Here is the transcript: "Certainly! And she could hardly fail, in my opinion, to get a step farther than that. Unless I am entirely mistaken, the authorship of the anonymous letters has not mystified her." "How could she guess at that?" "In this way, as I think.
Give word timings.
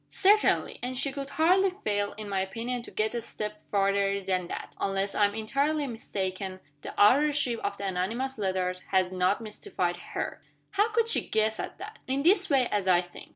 "Certainly! 0.09 0.79
And 0.81 0.97
she 0.97 1.11
could 1.11 1.29
hardly 1.29 1.69
fail, 1.83 2.13
in 2.13 2.27
my 2.27 2.41
opinion, 2.41 2.81
to 2.81 2.89
get 2.89 3.13
a 3.13 3.21
step 3.21 3.61
farther 3.69 4.19
than 4.23 4.47
that. 4.47 4.75
Unless 4.79 5.13
I 5.13 5.25
am 5.25 5.35
entirely 5.35 5.85
mistaken, 5.85 6.59
the 6.81 6.99
authorship 6.99 7.59
of 7.59 7.77
the 7.77 7.85
anonymous 7.85 8.39
letters 8.39 8.79
has 8.89 9.11
not 9.11 9.41
mystified 9.41 9.97
her." 9.97 10.41
"How 10.71 10.89
could 10.91 11.07
she 11.07 11.21
guess 11.27 11.59
at 11.59 11.77
that?" 11.77 11.99
"In 12.07 12.23
this 12.23 12.49
way, 12.49 12.67
as 12.69 12.87
I 12.87 13.01
think. 13.01 13.29